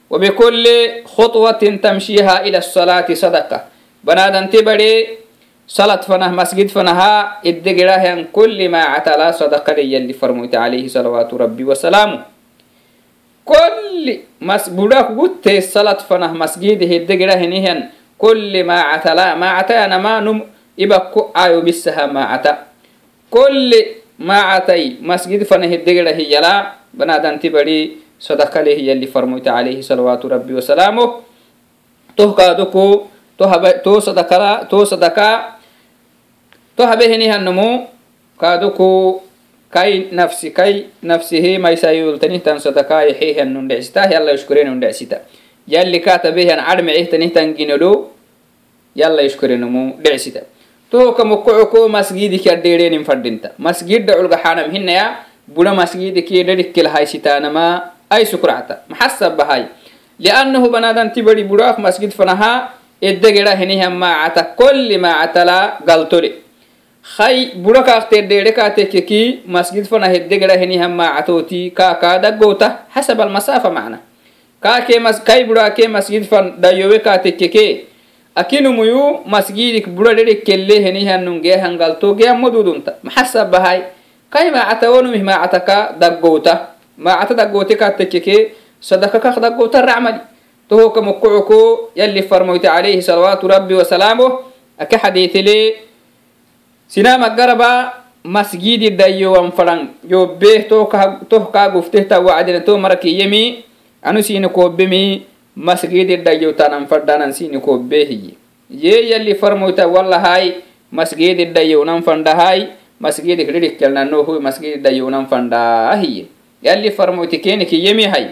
وبكل 0.09 0.65
خطوة 1.05 1.62
تمشيها 1.86 2.36
إلى 2.45 2.57
الصلاة 2.57 3.07
صدقة 3.13 3.59
بنادن 4.03 4.50
تبري 4.50 5.07
صلاة 5.67 6.01
فنه 6.01 6.31
مسجد 6.31 6.67
فنها 6.67 7.41
الدقراهن 7.45 8.25
كل 8.33 8.69
ما 8.69 8.81
عتلا 8.81 9.31
صدق 9.31 9.65
لي 9.77 9.98
اللي 9.98 10.13
فرموت 10.13 10.55
عليه 10.55 10.88
صلوات 10.88 11.33
ربي 11.33 11.63
وسلامه 11.63 12.19
كل 13.45 14.19
مس 14.41 14.69
بولاك 14.69 15.07
قلت 15.17 15.45
صلاة 15.63 16.01
فنه 16.09 16.33
مسجد 16.33 16.81
الدقراهن 16.81 17.53
كل 18.24 18.63
ما 18.63 18.79
عتلا 18.81 19.36
ما 19.36 19.50
عتا 19.50 19.86
أنا 19.86 19.98
ما 19.98 20.19
نم 20.19 20.43
إبقى 20.79 21.27
آيو 21.38 21.62
بسها 21.62 22.05
ما 22.05 22.24
عتا 22.24 22.53
كل 23.31 23.71
ما 24.19 24.39
عتي 24.51 25.00
مسجد 25.01 25.43
فنه 25.43 25.71
الدقرة 25.79 26.12
هي 26.12 26.33
لا 26.41 26.74
بنادن 26.93 27.39
تبري 27.39 27.79
صدق 28.19 28.53
له 28.62 28.77
يلي 28.89 29.07
فرميت 29.07 29.48
عليه 29.48 29.79
صلوات 29.81 30.25
ربي 30.25 30.53
وسلامه 30.59 31.05
تو 32.17 32.36
كادوكو 32.36 32.86
تو 33.39 33.45
هب 33.48 33.63
تو 33.83 34.00
صدقا 34.00 34.67
تو 34.67 34.83
صدقا 34.83 35.31
تو 36.75 36.83
هبهني 36.83 37.31
هنمو 37.31 37.88
كادوكو 38.41 39.19
كاي 39.71 40.12
نفسي 40.12 40.50
كاي 40.50 40.86
نفسه 41.03 41.57
ما 41.57 41.69
يسايول 41.69 42.19
تنه 42.19 42.38
تن 42.38 42.57
صدقا 42.59 43.01
يحيه 43.01 43.41
النون 43.41 43.67
دعستا 43.71 44.12
يلا 44.12 44.31
يشكرين 44.36 44.67
نون 44.67 44.79
دعستا 44.79 45.19
يلي 45.67 46.00
كاتبه 46.00 46.53
ان 46.53 46.59
عدم 46.59 46.89
عيه 46.89 47.05
تنه 47.05 47.27
تنجينلو 47.27 48.12
yalla 48.94 49.22
ishkorenumu 49.22 49.98
dhicisita 50.02 50.46
tohoka 50.90 51.24
mokoco 51.24 51.88
masgidi 51.88 52.38
kia 52.38 52.56
dherenin 52.56 53.04
fadinta 53.04 53.50
masgidda 53.58 54.14
culgaxanam 54.14 54.70
hinaya 54.70 55.26
buna 55.46 55.74
masgidi 55.74 56.22
ki 56.22 56.44
dhadhikkelhaysitanama 56.46 57.92
ay 58.10 58.22
sukracta 58.24 58.86
maxasabahay 58.88 59.66
liannahu 60.18 60.70
banadanti 60.70 61.20
bari 61.22 61.44
buraaf 61.44 61.82
masgid 61.82 62.14
fanaha 62.14 62.72
eddegera 63.02 63.52
henihan 63.58 63.92
maacata 63.92 64.54
kolli 64.54 64.96
maacatala 64.96 65.82
galtore 65.82 66.44
hay 67.18 67.52
bura 67.56 67.84
dhere 68.10 68.52
kaatekeki 68.56 69.44
masgid 69.46 69.84
fana 69.84 70.08
heddegera 70.08 70.56
henihan 70.56 70.88
maacatooti 70.88 71.70
kaaka 71.76 72.18
daggowta 72.18 72.88
xasab 72.94 73.20
almasaafa 73.20 73.68
macna 73.70 73.98
kaake 74.62 74.96
kai 75.24 75.44
burake 75.44 75.84
masgid 75.88 76.24
fan 76.24 76.56
dayowe 76.56 76.98
kaatekeke 76.98 77.93
akinumuyu 78.34 79.22
masgidik 79.26 79.86
burahere 79.88 80.34
kellehenihannunge 80.42 81.54
hangaltoge 81.56 82.26
amadudunta 82.28 82.98
maxasabahay 83.02 83.82
kai 84.30 84.50
maacatawanumih 84.50 85.22
maacataka 85.22 85.94
daggowta 85.98 86.74
maacata 86.98 87.34
daggote 87.34 87.74
katekeke 87.78 88.54
sadaka 88.82 89.18
kak 89.22 89.38
daggowta 89.38 89.82
racmali 89.82 90.18
tohoka 90.68 90.98
mokkocoko 91.02 91.90
yalli 91.94 92.22
farmoyte 92.26 92.66
alayhi 92.68 93.02
salawaatu 93.02 93.46
rabbi 93.48 93.74
wasalaamo 93.78 94.42
ake 94.78 94.96
xadiitele 94.98 95.56
sinama 96.90 97.30
garaba 97.30 98.02
masgidi 98.24 98.90
dayowan 98.90 99.52
faran 99.52 99.88
yobbeh 100.08 100.66
tohkaa 101.28 101.68
guftehta 101.70 102.18
wacdine 102.20 102.60
to 102.66 102.74
marakiyemi 102.78 103.64
anu 104.02 104.22
sine 104.22 104.48
kobbemi 104.48 105.22
masgidi 105.56 106.16
dhayyowtanan 106.16 106.87
faddanan 106.87 107.32
sini 107.32 107.61
kobbehiye 107.61 108.34
ye 108.70 109.08
yalli 109.11 109.34
farmoyta 109.34 109.87
walla 109.88 110.18
hay 110.18 110.62
masgidi 110.90 111.44
dhayyownan 111.54 112.02
fandahay 112.02 112.68
masgidi 113.00 113.46
kidhidhikkelnanohu 113.46 114.40
masgidi 114.40 114.78
dhayyownan 114.82 115.26
fandahiye 115.26 116.26
yalli 116.62 116.90
farmoyti 116.90 117.38
keniki 117.38 117.76
yemi 117.87 118.04
hay 118.04 118.26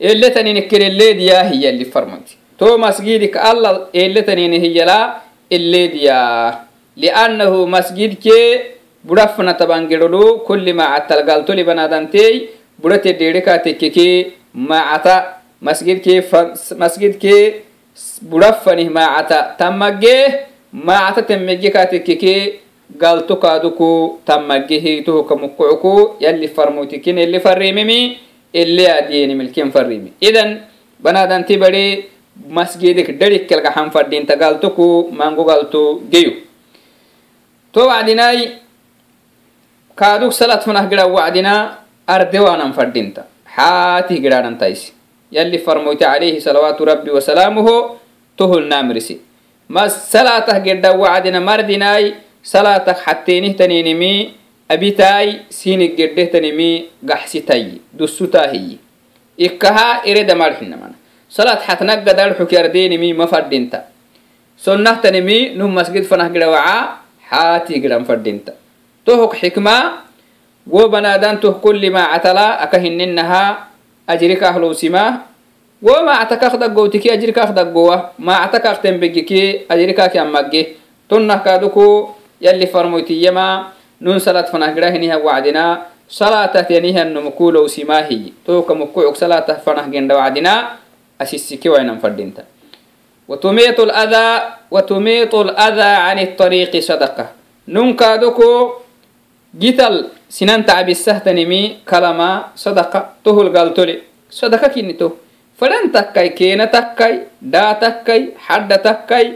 eletaninikeleleediyahi 0.00 1.64
yalli 1.64 1.84
farmoyti. 1.84 2.34
To 2.58 2.78
masgidik 2.78 3.36
alla 3.36 3.88
eletaninihiyyala 3.92 5.22
eleediya 5.50 6.18
liannahu 6.96 7.66
masgidke 7.66 8.38
budhafna 9.04 9.54
tabangedholu 9.54 10.42
kulli 10.46 10.72
macatalgaltoli 10.72 11.64
banadantey 11.64 12.48
budhate 12.82 13.12
dedheka 13.18 13.58
tekkeke 13.58 14.32
macata 15.64 15.80
masgidke 15.80 16.14
masgidke 16.76 17.64
budhafanih 18.20 18.92
macata 18.92 19.56
tammagge 19.56 20.44
macata 20.72 21.24
temmegge 21.24 21.72
katekkeke 21.72 22.60
galto 22.92 23.40
kaaduku 23.40 24.20
tammagge 24.28 24.76
hitohoka 24.78 25.34
mukucuku 25.36 26.20
yalli 26.20 26.48
farmoytikin 26.52 27.18
eli 27.18 27.40
farrimimi 27.40 28.18
ele 28.52 28.86
adiyeni 28.92 29.34
milken 29.34 29.72
farrimi 29.72 30.12
idan 30.20 30.68
banadanti 31.00 31.56
bade 31.56 32.12
masgidik 32.36 33.16
darikkelgahan 33.18 33.88
fadinta 33.90 34.36
galtoku 34.36 35.08
mango 35.10 35.44
galto 35.48 36.02
geyo 36.12 36.44
to 37.72 37.88
wacdinai 37.88 38.60
kaaduk 39.96 40.34
salat 40.34 40.60
funah 40.60 40.84
gira 40.90 41.08
wacdina 41.08 41.86
ardewanan 42.06 42.76
fadinta 42.76 43.24
xaatih 43.48 44.18
giraadhantaisi 44.20 45.03
يلي 45.31 45.57
فرموت 45.57 46.03
عليه 46.03 46.39
صلوات 46.39 46.81
ربي 46.81 47.11
وسلامه 47.11 47.67
تهل 48.37 48.63
نامرسي 48.69 49.17
ما 49.69 49.87
صلاة 49.87 50.49
قد 50.65 50.85
وعدنا 50.85 51.39
مردناي 51.39 52.03
صلاة 52.43 52.87
حتى 53.05 53.53
تنينمي 53.53 54.15
أبيتاي 54.71 55.27
سينك 55.49 56.01
قد 56.01 56.17
تنمي 56.33 56.71
قحسيتاي 57.09 57.81
دسوتاهي 57.93 58.67
إكها 59.39 59.89
إرد 60.09 60.29
مالحنا 60.31 60.75
من 60.81 60.91
صلاة 61.29 61.59
حتى 61.67 61.85
نقد 61.85 62.19
الحكير 62.19 62.65
دينمي 62.73 63.13
مفردينتا 63.13 63.79
سنة 64.57 64.93
تنمي 65.03 65.39
نم 65.55 65.75
مسجد 65.75 66.03
فنه 66.09 66.27
قد 66.33 66.43
وعا 66.43 66.77
حاتي 67.29 67.73
قد 67.83 67.93
مفردينتا 68.01 68.53
تهك 69.05 69.33
حكمة 69.41 69.77
وبنادان 70.67 71.39
ته 71.39 71.51
كل 71.51 71.81
ما 71.91 72.03
عتلا 72.13 72.63
أكهننها 72.63 73.43
أجرك 74.09 74.43
أهلو 74.43 74.73
سما 74.73 75.05
وما 75.81 76.11
أعتكاك 76.11 76.55
دقوتك 76.55 77.07
أجرك 77.07 77.37
أخدقوا 77.39 77.95
ما 78.19 78.33
أعتكاك 78.33 78.77
تنبقك 78.83 79.31
أجرك 79.71 79.99
أمجي 80.17 80.61
تنه 81.09 81.37
كادوكو 81.45 81.85
يلي 82.41 82.67
فرموتي 82.67 83.15
يما 83.23 83.47
نون 84.01 84.19
صلاة 84.19 84.47
فنهجره 84.51 84.95
نها 84.97 85.15
وعدنا 85.17 85.65
صلاة 86.09 86.55
تنيها 86.61 87.01
النمكول 87.03 87.57
وسماهي 87.57 88.21
توك 88.47 88.71
مكوعك 88.71 89.15
صلاة 89.15 89.47
فنه 89.65 89.85
جند 89.93 90.11
وعدنا 90.11 90.53
أسيسك 91.21 91.65
وين 91.65 91.99
فردينتا 91.99 92.43
وتميط 93.27 93.79
الأذى 93.79 94.29
وتميط 94.71 95.33
الأذى 95.35 95.91
عن 96.07 96.17
الطريق 96.19 96.73
صدقة 96.79 97.25
نون 97.67 97.93
gital 99.54 100.10
sinan 100.28 100.66
tacbisahtanimi 100.66 101.86
kalama 101.86 102.52
sadaqa 102.54 103.18
toholgal 103.22 103.70
tole 103.74 104.02
sadaqa 104.28 104.68
kinito 104.74 105.24
fadan 105.54 105.94
takkai 105.94 106.34
keena 106.34 106.66
takkai 106.66 107.30
daa 107.38 107.78
takkai 107.78 108.34
hadda 108.36 108.78
takkai. 108.82 109.26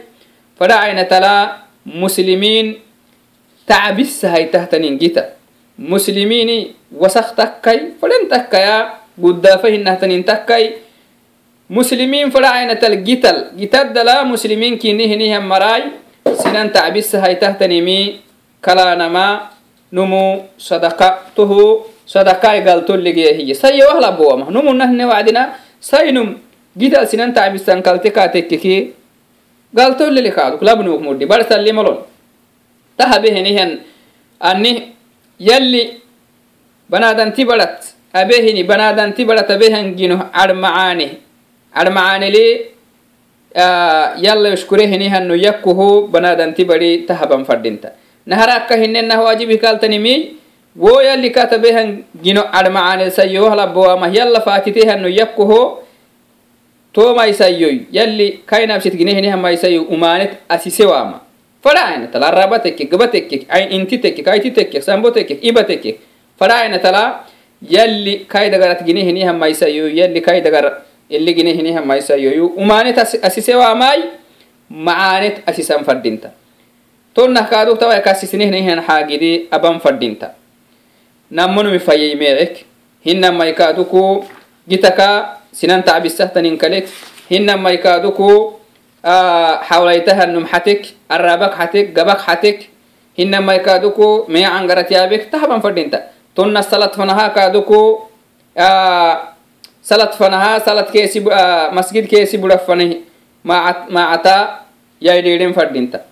Fada 0.58 0.82
aina 0.82 1.06
tala 1.06 1.70
muslimiin 1.86 2.82
tacbisahaitahtanin 3.62 4.98
gita 4.98 5.38
muslimiini 5.78 6.74
wasak 6.90 7.38
takkai 7.38 7.94
fadan 8.02 8.26
takkaya 8.26 8.98
guddaafa 9.14 9.70
hinahtanin 9.70 10.26
takkai. 10.26 10.82
Muslimiin 11.70 12.34
fada 12.34 12.58
aina 12.58 12.74
tal 12.74 12.98
gital 13.06 13.54
gitaddala 13.54 14.26
muslimiin 14.26 14.82
kinihinihan 14.82 15.46
marai. 15.46 15.94
Sinan 16.26 16.74
tacbisahaitahtanimi 16.74 18.20
kalaanama 18.60 19.54
مراي 19.93 20.41
سنان 20.57 20.73
تعب 20.73 20.73
السهي 20.73 20.79
تهتنمي 20.79 21.13
كلا 21.13 21.13
نما 21.13 21.13
نمو 21.13 21.13
صدقة 21.13 21.17
تهو 21.35 21.79
صدقة 22.07 22.49
قال 22.65 22.85
تولي 22.85 23.11
هي 23.37 23.53
سي 23.53 23.83
وهلا 23.83 24.09
بوما 24.09 24.51
نمو 24.51 24.73
نهن 24.73 25.01
وعدنا 25.01 25.53
سينم 25.81 26.37
جيتا 26.77 27.05
سنان 27.05 27.33
تعبستان 27.33 27.81
كالتكا 27.81 28.25
تككي 28.25 28.91
قال 29.77 29.97
تولي 29.97 30.21
لكادو 30.21 30.57
كلا 30.57 30.73
بنوك 30.73 31.01
مودي 31.01 31.25
برسا 31.25 31.55
اللي 31.55 31.71
ملون 31.71 31.97
تهبه 32.97 33.41
نهن 33.41 33.79
أني 34.43 34.73
يلي 35.39 35.83
بنادن 36.89 37.33
تبرت 37.33 37.79
أبهني 38.15 38.63
بنادن 38.63 39.13
تبرت 39.13 39.51
أبهن 39.51 39.95
جنو 39.95 40.17
عد 40.33 40.51
معاني 40.51 41.09
عد 41.75 41.89
معاني 41.89 42.29
لي 42.29 42.45
آه 43.55 44.15
يلا 44.17 44.49
يشكره 44.49 44.85
نهن 44.85 45.31
يكوه 45.31 46.07
بنادن 46.07 46.53
تبري 46.53 46.97
تهبن 46.97 47.43
فردينتا 47.43 47.91
nahara 48.28 48.54
akka 48.60 48.76
hinenah 48.76 49.16
wajibi 49.24 49.56
kaltanimi 49.56 50.36
wo 50.76 51.00
yalli 51.00 51.32
katabehan 51.32 52.04
gino 52.22 52.44
admacanesayowahlaboamah 52.52 54.12
yalla 54.12 54.44
fatitehano 54.44 55.08
yakkoho 55.08 55.82
tomaisayoy 56.92 57.88
yalli 57.92 58.44
kainabsit 58.46 58.92
ginehinehmaisayo 59.00 59.88
umanet 59.88 60.44
asisewaama 60.48 61.20
fadaina 61.64 62.06
tala 62.12 62.28
araba 62.28 62.58
tekkek 62.60 62.90
gaba 62.90 63.08
tekkek 63.08 63.48
inti 63.70 63.98
tekkek 63.98 64.28
ayti 64.28 64.50
tekkek 64.52 64.82
sambo 64.84 65.10
tekkek 65.10 65.40
iba 65.42 65.64
tekkek 65.64 65.96
fadaina 66.38 66.78
tala 66.78 67.24
yalli 67.64 68.28
kaidagarat 68.28 68.84
ginehinehmaisayo 68.84 69.88
yalli 69.88 70.20
kaidagar 70.20 70.84
illi 71.08 71.34
ginehinehmaisayoyu 71.34 72.46
umanet 72.60 72.98
asisewaamai 73.22 74.04
macanet 74.70 75.42
asisan 75.46 75.84
fadinta 75.84 76.30
tonnah 77.18 77.50
kaaduk 77.50 77.82
tawa 77.82 77.98
kasisnehnehan 77.98 78.78
xaagidi 78.86 79.50
aban 79.50 79.82
fadinta 79.82 80.38
nammonumi 81.26 81.82
fayyey 81.82 82.14
meecek 82.14 82.62
hinnan 83.02 83.34
maykaaduku 83.34 84.22
gitaka 84.70 85.42
sinan 85.50 85.82
tacbisahtanin 85.82 86.54
kalek 86.54 86.86
hinnan 87.26 87.58
maykaaduku 87.58 88.54
xawlaytahanum 89.68 90.46
xatek 90.46 90.94
arabak 91.10 91.58
xatek 91.58 91.90
gabak 91.90 92.22
xatek 92.22 92.70
hinamai 93.18 93.58
kaduku 93.66 94.30
mea 94.30 94.54
angarat 94.54 94.86
yaabek 94.86 95.26
tahaban 95.26 95.58
fadinta 95.58 96.14
tonna 96.38 96.62
salat 96.62 96.94
fanaha 96.94 97.34
kaduku 97.34 98.06
salat 99.82 100.12
fanaha 100.14 100.62
salat 100.62 100.86
keesi 100.94 101.18
masjid 101.74 102.06
keesi 102.06 102.38
budafani 102.38 103.02
maacata 103.42 104.62
yaidhiidhen 105.02 105.50
fadinta 105.50 106.06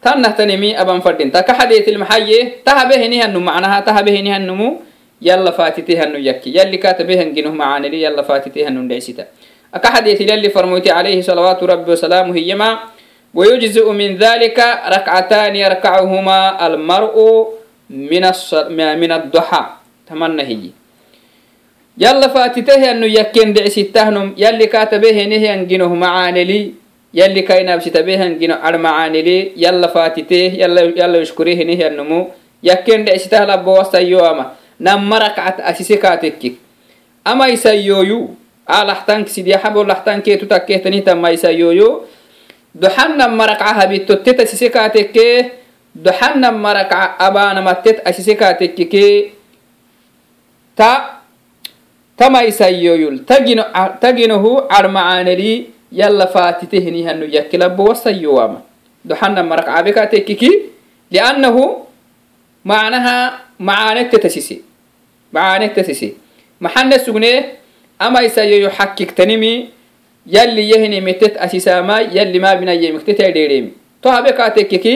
tannahtanimi 0.00 0.76
aban 0.76 1.00
fadinta 1.02 1.42
ka 1.42 1.54
xadeetilmaxaye 1.54 2.64
tahabehinihannu 2.64 3.40
macnaha 3.40 3.82
tahabehinihannumu 3.82 4.82
yalla 5.20 5.52
faatitehannu 5.52 6.18
yakki 6.20 6.52
yalli 6.52 6.78
katabehanginuh 6.78 7.52
macaanili 7.52 8.02
yalla 8.02 8.22
faatitehannu 8.22 8.84
dhecsita 8.88 9.26
aka 9.72 9.88
xadeetil 10.00 10.28
yalli 10.28 10.50
farmoyti 10.50 10.90
alayhi 10.90 11.22
salawaatu 11.22 11.66
rabbi 11.66 11.90
wasalaamu 11.90 12.32
hiyama 12.36 12.94
ويجزئ 13.34 13.82
من 13.90 14.16
ذلك 14.16 14.58
ركعتان 14.94 15.56
يركعهما 15.56 16.38
المرء 16.66 17.16
من 17.90 18.24
من 19.02 19.10
الضحى 19.18 19.62
تمنى 20.08 20.42
هي 20.42 20.64
يلا 21.98 22.28
فاتته 22.28 22.90
أنه 22.90 23.06
يكين 23.06 23.52
دعسيتهنم 23.52 24.34
يلي 24.38 24.66
كاتبه 24.66 25.16
نهي 25.26 25.54
أنجنه 25.54 25.90
معانلي 25.94 26.62
yalli 27.13 27.43
kainabsitabeehangino 27.43 28.55
armacaanili 28.63 29.53
yalla 29.55 29.87
faatiteh 29.87 30.57
yalla 30.57 31.17
yushkurehinih 31.17 31.79
yannumu 31.79 32.33
yakken 32.63 33.05
dhecitah 33.05 33.47
labbowasayyo 33.47 34.25
ama 34.25 34.55
namma 34.79 35.19
rakcat 35.19 35.59
asise 35.63 35.97
kaatekki 35.97 36.57
ama 37.25 37.49
isayyoyu 37.49 38.35
a 38.69 38.85
laxtank 38.85 39.25
sidyahabo 39.27 39.83
laxtankeetu 39.83 40.45
takkehtani 40.45 41.01
tamma 41.01 41.33
isayyoyu. 41.33 42.05
Doxan 42.69 43.17
namma 43.17 43.49
habitottet 43.57 44.39
asise 44.45 44.69
kaatekkee 44.69 45.51
doxan 45.95 46.37
namma 46.37 46.73
rakca 46.73 47.17
asise 48.05 48.35
kaatekkikee 48.37 49.33
ta 50.77 51.21
tama 52.15 52.43
isayyoyul. 52.45 53.25
Taginohu 53.99 54.61
armacaanelii 54.69 55.78
yalla 55.91 56.27
faatitehinihannu 56.27 57.25
yakkilabbo 57.25 57.83
wasayowama 57.83 58.61
duxanna 59.05 59.43
maraqcabe 59.43 59.93
kaatekkiki 59.93 60.49
liannahu 61.11 61.85
macnaha 62.63 63.15
macaanette 63.59 64.17
tasise 64.25 64.61
macaanette 65.33 65.75
tasise 65.81 66.13
maxanne 66.59 66.99
sugne 66.99 67.31
amaysayoyo 67.99 68.69
xakkiktanimi 68.77 69.69
yalli 70.27 70.69
yehinimittet 70.71 71.37
asisaamai 71.45 72.09
yalli 72.17 72.39
maabinayemiktetay 72.39 73.31
dheereemi 73.37 73.73
to 74.01 74.11
habe 74.11 74.33
kaatekkeki 74.33 74.93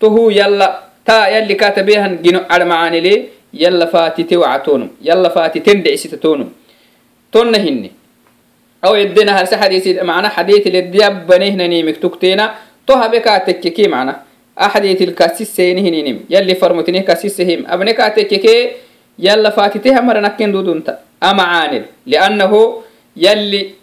tohu 0.00 0.30
yalla 0.30 0.68
ta 1.04 1.28
yalli 1.28 1.54
katabehan 1.56 2.18
gino 2.24 2.40
armacaanile 2.48 3.14
yalla 3.52 3.86
faatite 3.86 4.36
wacatonum 4.36 4.88
yalla 5.02 5.30
faatiten 5.30 5.82
dhicisita 5.82 6.16
tonum. 6.16 6.50
Tonna 7.30 7.58
hinne 7.58 7.90
aw 8.86 8.92
eddena 9.02 9.32
harse 9.38 9.56
xadiisi 9.62 9.90
macna 10.10 10.28
xadiitilediyabbanehnanimik 10.36 12.00
tukteena 12.04 12.54
to 12.86 12.92
habe 13.02 13.18
kaatekkeki 13.26 13.88
macna 13.88 14.14
axadiitil 14.56 15.14
kasisseenihinim 15.20 16.18
yalli 16.28 16.54
farmutinih 16.54 17.04
kasissehim 17.04 17.64
abne 17.68 17.94
kaatekkeke 18.00 18.54
yalla 19.18 19.50
faatiteha 19.56 20.02
maranakken 20.02 20.52
dudunta 20.52 20.98
amacaanil 21.20 21.84
liannahu 22.06 22.60
yalli 23.16 23.74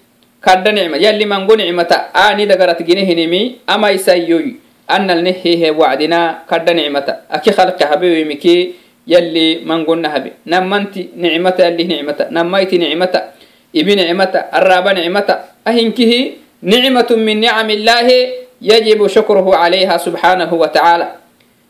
kadda 0.42 0.72
nicma 0.72 0.98
yalli 0.98 1.26
mango 1.26 1.56
nicmata 1.56 2.14
ani 2.14 2.46
dagarat 2.46 2.80
gine 2.86 3.06
hinimi 3.06 3.42
ama 3.68 3.92
isayoy 3.92 4.56
annalne 4.88 5.32
hehe 5.44 5.72
wacdina 5.72 6.20
kadda 6.50 6.74
nicmata 6.74 7.14
aki 7.30 7.52
khalqi 7.58 7.84
habewemike 7.84 8.56
yalli 9.08 9.62
mangonna 9.66 10.10
habe 10.10 10.32
nammanti 10.46 11.10
nicmata 11.16 11.64
yalli 11.68 11.84
nicmata 11.84 12.28
nammayti 12.32 12.78
nicmata 12.78 13.34
ibi 13.73 13.97
nicmata 13.97 14.53
arraba 14.53 14.95
nicmata 14.95 15.59
ahinkihi 15.65 16.47
نعمة 16.63 17.07
من 17.11 17.41
نعم 17.41 17.71
الله 17.71 18.09
يجب 18.63 19.07
شكره 19.07 19.57
عليها 19.57 19.97
سبحانه 19.97 20.55
وتعالى 20.55 21.09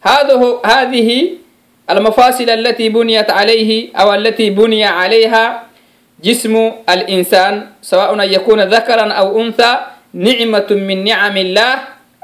هذه 0.03 0.61
هذه 0.65 1.31
المفاصل 1.91 2.51
التي 2.51 2.89
بنيت 2.89 3.31
عليه 3.31 3.89
أو 3.97 4.15
التي 4.15 4.51
بني 4.51 4.85
عليها 4.85 5.63
جسم 6.25 6.73
الإنسان 6.89 7.67
سواء 7.83 8.15
أن 8.15 8.33
يكون 8.33 8.61
ذكرا 8.61 9.13
أو 9.13 9.41
أنثى 9.41 9.73
نعمة 10.15 10.67
من 10.71 11.05
نعم 11.05 11.37
الله 11.37 11.75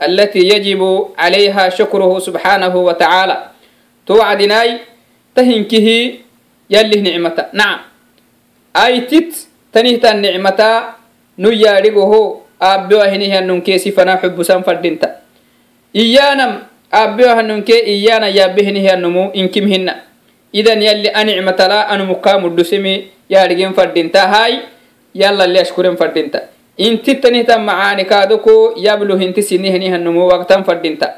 التي 0.02 0.38
يجب 0.38 1.08
عليها 1.18 1.68
شكره 1.68 2.18
سبحانه 2.18 2.76
وتعالى 2.76 3.36
توعدناي 4.06 4.78
تهنكه 5.34 5.88
يلي 6.70 7.00
نعمة 7.00 7.46
نعم 7.52 7.78
أيتت 8.76 9.45
tanihtan 9.71 10.21
nicmata 10.21 10.95
nu 11.37 11.51
yaadhigoho 11.51 12.43
aabbewahinihyanunkeesifana 12.61 14.17
xubusan 14.21 14.63
fadhinta 14.63 15.21
iyaanam 15.93 16.65
aabbewahanunkee 16.91 17.79
iyaana 17.93 18.27
yaabbehinihyanumu 18.27 19.29
inkim 19.33 19.67
hina 19.67 19.95
idan 20.53 20.81
yalli 20.81 21.09
anicmatala 21.13 21.87
anumukaamudhusimi 21.93 23.07
yaadhigen 23.29 23.73
fadhinta 23.73 24.27
hay 24.27 24.53
yallalli 25.13 25.59
ashkuren 25.59 25.97
fadhinta 25.97 26.41
inti 26.77 27.15
tanihtan 27.15 27.63
macaani 27.63 28.05
kaadoko 28.05 28.73
yablu 28.77 29.17
hinti 29.17 29.43
sinihinihanumu 29.43 30.27
waqtan 30.27 30.63
fadhinta 30.63 31.13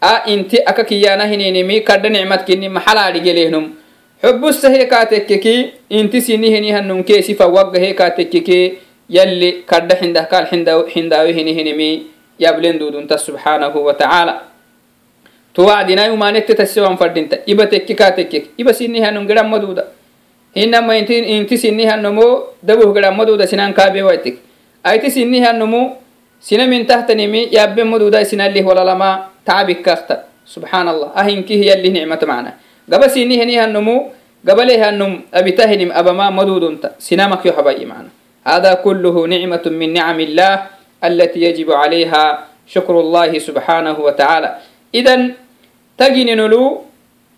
a 0.00 0.22
inti 0.26 0.58
aka 0.64 0.84
kiyaana 0.84 1.26
hininimi 1.26 1.80
kadha 1.80 2.08
nicmadkini 2.08 2.68
maxalaadhigelehnum 2.68 3.64
kadda 4.22 4.38
nicmat 4.38 4.60
kini 4.60 4.84
maxalaadhigelehnum 4.84 4.84
xubusahe 4.84 4.86
kaatekkeki 4.86 5.72
inti 5.88 6.20
sinihinihanum 6.20 7.04
keesifa 7.04 7.46
waggahe 7.46 7.94
kaatekkeki 7.94 8.78
yalli 9.08 9.64
kadda 9.66 9.96
xindah 9.96 10.28
kaal 10.28 10.46
xindaawe 10.46 11.32
hinihinimi 11.32 12.06
yablen 12.38 12.78
dudunta 12.78 13.18
subxaanahu 13.18 13.84
watacaala 13.84 14.42
tuwacdinai 15.52 16.10
umanette 16.10 16.54
tasiwan 16.54 16.96
fadhinta 16.96 17.38
iba 17.46 17.66
tekki 17.66 17.94
kaatekkek 17.94 18.44
iba 18.58 18.72
sinihanum 18.72 19.26
gedhan 19.26 19.48
maduuda 19.48 19.84
hinama 20.54 20.96
inti 20.96 21.58
sinihannomo 21.58 22.60
dabuh 22.62 22.94
gedhammaduuda 22.94 23.46
sinan 23.46 23.74
kaabewaitik 23.74 24.38
ayti 24.84 25.10
sinihannomu 25.10 25.96
sinamin 26.40 26.86
tahtanimi 26.86 27.48
yabbe 27.50 27.84
maduuda 27.84 28.24
sinalih 28.24 28.64
walalama 28.64 29.30
tacabikakta 29.44 30.30
subxaan 30.46 30.88
allah 30.88 31.12
ahinkih 31.14 31.60
yalih 31.66 31.92
nicmata 31.92 32.26
macna 32.26 32.50
gaba 32.52 32.69
sinihanihannomu 32.89 34.13
gabalehanum 34.45 35.25
abitahinim 35.31 35.91
abama 35.91 36.31
maduudunta 36.31 36.95
sinamakyo 36.97 37.53
habayi 37.53 37.85
macna 37.85 38.11
هذا 38.45 38.85
كله 38.85 39.09
نعمة 39.25 39.65
من 39.73 39.89
نعم 39.97 40.19
الله 40.21 40.53
التي 41.01 41.39
يجب 41.49 41.65
عليها 41.65 42.23
شكر 42.69 42.93
الله 42.93 43.31
سبحانه 43.41 43.97
وتعالى 43.97 44.49
إذا 44.93 45.15
تجننلو 45.97 46.85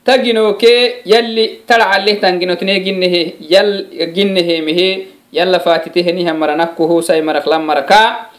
taginoke 0.07 1.03
yalli 1.03 1.67
taracaleh 1.67 2.15
tanginotine 2.15 2.79
ginnehe 2.79 3.35
yal 3.43 3.91
ginnehemehe 4.15 5.11
yalla 5.35 5.59
faatiteheniha 5.59 6.31
maranakkuhusai 6.31 7.19
maraklan 7.19 7.67
maraka 7.67 8.31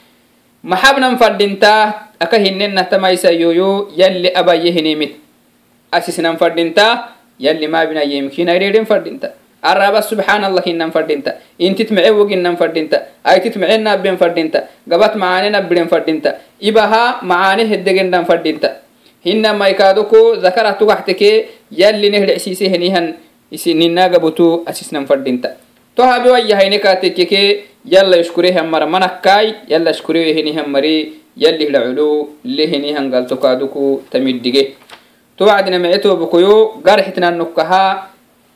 maxabnan 0.65 1.21
fadhinta 1.21 2.09
aka 2.17 2.41
hinenahtamaysayoyo 2.41 3.93
yalli 3.93 4.33
abayehinemit 4.33 5.21
asisnan 5.98 6.38
fadhinta 6.42 6.86
yalli 7.40 7.68
maabinayemkinaireden 7.68 8.86
fadhinta. 8.92 9.30
Araba 9.72 10.02
subxaan 10.04 10.44
allah 10.44 10.64
hinan 10.66 10.92
fadhinta. 10.92 11.40
Intit 11.60 11.92
mece 11.96 12.12
woginan 12.12 12.56
fadhinta. 12.62 12.98
Aitit 13.24 13.56
mece 13.56 13.78
nabben 13.80 14.18
fadhinta. 14.22 14.68
Gabat 14.92 15.16
macaane 15.16 15.50
nabbiren 15.56 15.88
fadhinta. 15.94 16.36
Ibaha 16.60 17.24
macaane 17.32 17.64
heddegendan 17.72 18.26
fadhinta. 18.30 18.70
Hina 19.26 19.54
maikaadoko 19.54 20.20
zakara 20.44 20.74
tugaxteke 20.80 21.48
yalli 21.72 22.10
nehdhecsiise 22.14 22.68
ninagabutu 23.82 24.64
asisnan 24.66 25.06
fadhinta. 25.08 25.56
To 25.96 26.04
habe 26.04 26.30
wayyahayne 26.36 26.80
kaatekkeke 26.84 27.42
yalla 27.86 28.18
ishkurehan 28.24 28.68
mara 28.68 28.86
manakkai 28.86 29.56
yalla 29.72 29.92
ishkurewe 29.96 30.34
henihan 30.38 30.68
mari 30.68 30.96
yalli 31.38 31.66
hidha 31.68 31.82
culu 31.88 32.08
le 32.44 32.66
henihan 32.72 33.10
galtokaaduku 33.14 34.04
tamiddige 34.12 34.76
towacdinamecetobkoyo 35.38 36.82
garxitinanokaha 36.86 37.84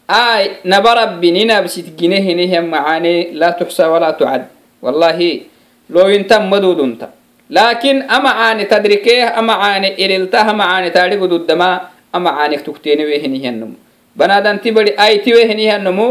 ay 0.07 0.43
nabarabbi 0.63 1.31
ninabsit 1.31 1.87
ginehenehen 1.99 2.65
macane 2.73 3.13
laa 3.39 3.51
tuxsa 3.59 3.89
walaa 3.91 4.13
tucad 4.19 4.43
wallahi 4.81 5.29
lowintan 5.89 6.47
madudunta 6.51 7.07
laakin 7.49 8.03
amacaane 8.07 8.65
tadrikeeh 8.71 9.37
amacaane 9.39 9.87
ililtah 10.03 10.47
amacaane 10.53 10.89
taadhigodudama 10.97 11.69
amacaanek 12.13 12.63
tugteenewehenihiannomo 12.67 13.75
banadanti 14.15 14.71
bari 14.71 14.91
aitiwehenihiannomo 15.05 16.07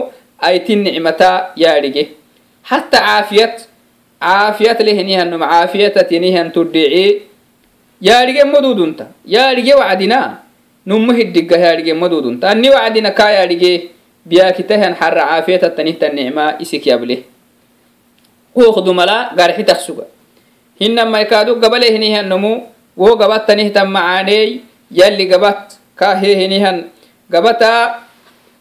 aiti 0.49 0.77
nicmata 0.77 1.31
yaadhige 1.57 2.03
hatta 2.71 2.99
caafiyat 3.07 3.57
caafiyat 4.21 4.81
lehenihiannom 4.89 5.41
caafiyatatinihantodhece 5.41 7.05
yaadhige 8.09 8.45
madudunta 8.45 9.07
yaadhige 9.35 9.75
wacdinaa 9.75 10.29
numo 10.87 11.13
hidigahyadige 11.13 11.95
madudunta 11.95 12.51
anni 12.55 12.71
wacdina 12.71 13.11
kayadige 13.11 13.91
biyakitahan 14.23 14.95
xarra 14.95 15.27
caafiyatatanihta 15.27 16.09
nicma 16.15 16.55
isik 16.63 16.87
yable 16.87 17.27
hookdu 18.55 18.95
mala 18.95 19.35
garxitak 19.35 19.83
suga 19.83 20.07
hinamai 20.79 21.27
kaadu 21.27 21.59
gabalehinihannomu 21.59 22.71
wo 22.97 23.11
gabattanihtan 23.19 23.91
macaaney 23.91 24.63
yalli 24.91 25.27
gabat 25.27 25.77
kahehinihan 25.99 26.89
gabata 27.31 28.07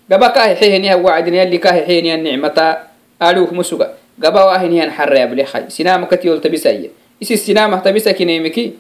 gaba 0.10 0.30
kahexehinihan 0.34 0.98
wacdina 1.02 1.46
yalli 1.46 1.62
kahexehinihan 1.62 2.22
nicmata 2.22 2.90
aluukmu 3.22 3.62
suga 3.64 3.94
gaba 4.18 4.50
wahinihan 4.50 4.90
xarra 4.90 5.30
yable 5.30 5.44
hay 5.46 5.66
sinamakatiyol 5.70 6.42
tabisaya 6.42 6.90
isi 7.22 7.38
sinamah 7.38 7.82
tabisa 7.86 8.14
kineemiki 8.14 8.76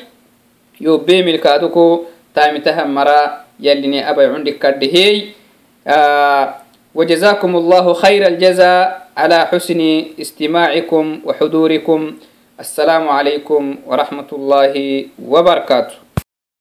يوبي 0.81 1.23
من 1.23 1.37
كادوكو 1.37 2.05
تايمتها 2.35 2.85
مرا 2.85 3.23
يلني 3.61 4.11
أبي 4.11 4.25
عندك 4.25 4.59
كردهي 4.59 5.25
آه 5.87 6.55
وجزاكم 6.95 7.57
الله 7.57 7.93
خير 7.93 8.27
الجزاء 8.27 9.09
على 9.17 9.39
حسن 9.47 9.81
استماعكم 10.21 11.21
وحضوركم 11.25 12.01
السلام 12.61 13.09
عليكم 13.09 13.63
ورحمة 13.87 14.31
الله 14.33 14.75
وبركاته 15.19 15.95